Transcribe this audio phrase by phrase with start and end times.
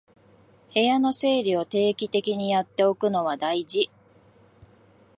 [0.73, 3.91] 部屋の整理を定期的にやっておくのは大事